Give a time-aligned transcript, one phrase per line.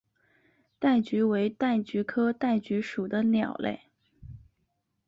[0.79, 3.79] 戴菊为戴菊科戴菊属的鸟类。